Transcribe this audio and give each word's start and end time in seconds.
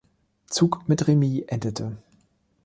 Zug 0.47 0.79
mit 0.89 1.07
Remis 1.07 1.43
endete. 1.45 1.95